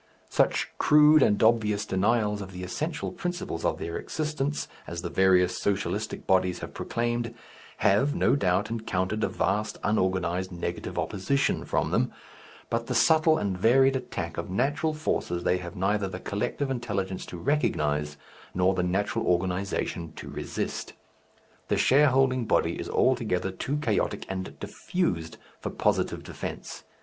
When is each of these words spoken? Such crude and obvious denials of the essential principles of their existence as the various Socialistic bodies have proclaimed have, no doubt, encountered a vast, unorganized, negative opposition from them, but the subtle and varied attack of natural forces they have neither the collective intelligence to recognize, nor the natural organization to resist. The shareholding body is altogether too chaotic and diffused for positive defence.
Such 0.31 0.71
crude 0.79 1.21
and 1.21 1.43
obvious 1.43 1.85
denials 1.85 2.41
of 2.41 2.53
the 2.53 2.63
essential 2.63 3.11
principles 3.11 3.63
of 3.63 3.77
their 3.77 3.97
existence 3.99 4.67
as 4.87 5.03
the 5.03 5.11
various 5.11 5.61
Socialistic 5.61 6.25
bodies 6.25 6.57
have 6.57 6.73
proclaimed 6.73 7.35
have, 7.77 8.15
no 8.15 8.35
doubt, 8.35 8.71
encountered 8.71 9.23
a 9.23 9.27
vast, 9.29 9.77
unorganized, 9.83 10.51
negative 10.51 10.97
opposition 10.97 11.65
from 11.65 11.91
them, 11.91 12.11
but 12.71 12.87
the 12.87 12.95
subtle 12.95 13.37
and 13.37 13.55
varied 13.55 13.95
attack 13.95 14.39
of 14.39 14.49
natural 14.49 14.95
forces 14.95 15.43
they 15.43 15.57
have 15.59 15.75
neither 15.75 16.07
the 16.07 16.19
collective 16.19 16.71
intelligence 16.71 17.23
to 17.27 17.37
recognize, 17.37 18.17
nor 18.55 18.73
the 18.73 18.81
natural 18.81 19.27
organization 19.27 20.13
to 20.13 20.29
resist. 20.31 20.93
The 21.67 21.77
shareholding 21.77 22.45
body 22.45 22.73
is 22.79 22.89
altogether 22.89 23.51
too 23.51 23.77
chaotic 23.77 24.25
and 24.27 24.59
diffused 24.59 25.37
for 25.59 25.69
positive 25.69 26.23
defence. 26.23 26.85